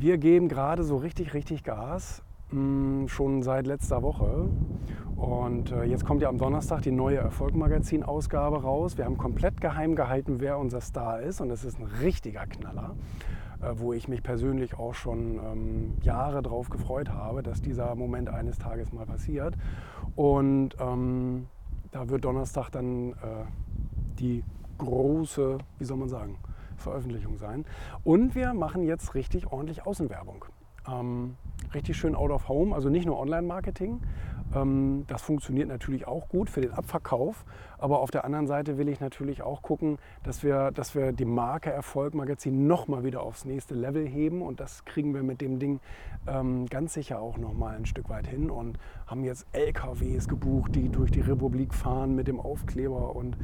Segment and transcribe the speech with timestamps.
[0.00, 4.48] Wir geben gerade so richtig, richtig Gas, mh, schon seit letzter Woche.
[5.14, 8.96] Und äh, jetzt kommt ja am Donnerstag die neue Erfolg-Magazin-Ausgabe raus.
[8.96, 11.42] Wir haben komplett geheim gehalten, wer unser Star ist.
[11.42, 12.96] Und es ist ein richtiger Knaller,
[13.60, 18.30] äh, wo ich mich persönlich auch schon ähm, Jahre drauf gefreut habe, dass dieser Moment
[18.30, 19.54] eines Tages mal passiert.
[20.16, 21.46] Und ähm,
[21.90, 23.44] da wird Donnerstag dann äh,
[24.18, 24.44] die
[24.78, 26.38] große, wie soll man sagen,
[26.80, 27.64] Veröffentlichung sein.
[28.04, 30.44] Und wir machen jetzt richtig ordentlich Außenwerbung.
[30.88, 31.36] Ähm,
[31.74, 34.00] richtig schön out of home, also nicht nur Online-Marketing.
[34.54, 37.44] Ähm, das funktioniert natürlich auch gut für den Abverkauf,
[37.78, 41.24] aber auf der anderen Seite will ich natürlich auch gucken, dass wir, dass wir die
[41.24, 45.58] Marke Erfolg Magazin nochmal wieder aufs nächste Level heben und das kriegen wir mit dem
[45.58, 45.80] Ding
[46.26, 50.88] ähm, ganz sicher auch nochmal ein Stück weit hin und haben jetzt LKWs gebucht, die
[50.88, 53.36] durch die Republik fahren mit dem Aufkleber und,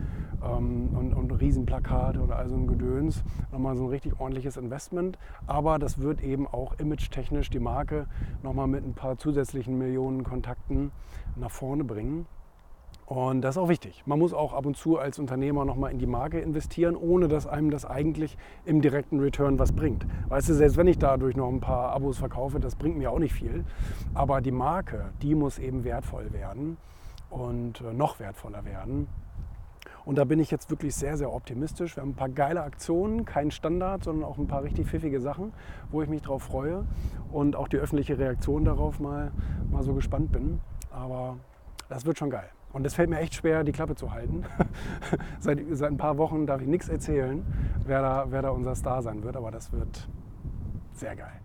[0.45, 3.23] ähm, und, und Riesenplakate oder also ein Gedöns.
[3.53, 8.06] Nochmal so ein richtig ordentliches Investment, aber das wird eben auch image-technisch die Marke
[8.42, 10.92] nochmal mit ein paar zusätzlichen Millionen Kontakten
[11.36, 12.27] nach vorne bringen.
[13.06, 14.02] Und das ist auch wichtig.
[14.05, 17.47] Man muss auch ab und zu als Unternehmer nochmal in die Marke investieren, ohne dass
[17.47, 20.04] einem das eigentlich im direkten Return was bringt.
[20.28, 23.20] Weißt du, selbst wenn ich dadurch noch ein paar Abos verkaufe, das bringt mir auch
[23.20, 23.64] nicht viel.
[24.14, 26.78] Aber die Marke, die muss eben wertvoll werden
[27.30, 29.06] und äh, noch wertvoller werden.
[30.04, 31.97] Und da bin ich jetzt wirklich sehr, sehr optimistisch.
[31.97, 35.52] Wir haben ein paar geile Aktionen, kein Standard, sondern auch ein paar richtig pfiffige Sachen,
[35.91, 36.86] wo ich mich drauf freue
[37.32, 39.32] und auch die öffentliche Reaktion darauf mal,
[39.70, 40.60] mal so gespannt bin.
[40.91, 41.38] Aber
[41.88, 42.48] das wird schon geil.
[42.72, 44.44] Und es fällt mir echt schwer, die Klappe zu halten.
[45.41, 47.44] seit, seit ein paar Wochen darf ich nichts erzählen,
[47.84, 50.08] wer da, wer da unser Star sein wird, aber das wird
[50.92, 51.41] sehr geil.